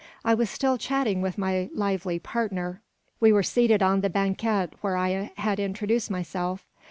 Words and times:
I 0.25 0.33
was 0.33 0.49
still 0.49 0.79
chatting 0.79 1.21
with 1.21 1.37
my 1.37 1.69
lively 1.75 2.17
partner. 2.17 2.81
We 3.19 3.31
were 3.31 3.43
seated 3.43 3.83
on 3.83 4.01
the 4.01 4.09
banquette 4.09 4.73
where 4.81 4.97
I 4.97 5.31
had 5.37 5.59
introduced 5.59 6.09
myself. 6.09 6.65